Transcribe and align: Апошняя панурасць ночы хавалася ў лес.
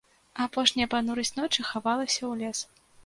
Апошняя 0.45 0.87
панурасць 0.93 1.33
ночы 1.41 1.67
хавалася 1.71 2.21
ў 2.21 2.33
лес. 2.41 2.59